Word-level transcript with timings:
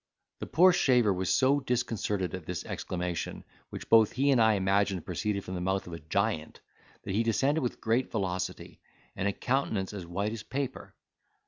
The 0.39 0.47
poor 0.47 0.73
shaver 0.73 1.13
was 1.13 1.31
so 1.31 1.59
disconcerted 1.59 2.33
at 2.33 2.47
this 2.47 2.65
exclamation, 2.65 3.43
which 3.69 3.87
both 3.87 4.13
he 4.13 4.31
and 4.31 4.41
I 4.41 4.53
imagined 4.53 5.05
proceeded 5.05 5.43
from 5.43 5.53
the 5.53 5.61
mouth 5.61 5.85
of 5.85 5.93
a 5.93 5.99
giant, 5.99 6.59
that 7.03 7.13
he 7.13 7.21
descended 7.21 7.61
with 7.61 7.79
great 7.79 8.09
velocity 8.09 8.79
and 9.15 9.27
a 9.27 9.31
countenance 9.31 9.93
as 9.93 10.07
white 10.07 10.31
as 10.33 10.41
paper. 10.41 10.95